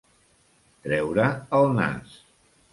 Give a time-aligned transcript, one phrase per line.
[0.87, 1.27] Treure
[1.61, 2.19] el nas.